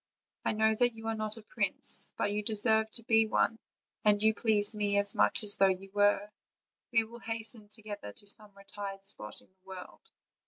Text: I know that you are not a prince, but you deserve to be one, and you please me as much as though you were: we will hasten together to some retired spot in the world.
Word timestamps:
I 0.43 0.53
know 0.53 0.73
that 0.73 0.95
you 0.95 1.05
are 1.09 1.13
not 1.15 1.37
a 1.37 1.43
prince, 1.43 2.11
but 2.17 2.31
you 2.31 2.41
deserve 2.41 2.89
to 2.93 3.03
be 3.03 3.27
one, 3.27 3.59
and 4.03 4.23
you 4.23 4.33
please 4.33 4.73
me 4.73 4.97
as 4.97 5.13
much 5.13 5.43
as 5.43 5.57
though 5.57 5.67
you 5.67 5.91
were: 5.93 6.27
we 6.91 7.03
will 7.03 7.19
hasten 7.19 7.69
together 7.69 8.11
to 8.11 8.25
some 8.25 8.51
retired 8.57 9.03
spot 9.03 9.41
in 9.41 9.47
the 9.47 9.63
world. 9.63 10.01